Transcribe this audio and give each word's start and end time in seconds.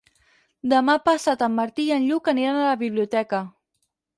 Demà 0.71 0.95
passat 1.09 1.45
en 1.49 1.53
Martí 1.59 1.85
i 1.91 1.93
en 1.99 2.09
Lluc 2.09 2.33
aniran 2.35 2.59
a 2.63 2.67
la 2.71 2.81
biblioteca. 2.85 3.43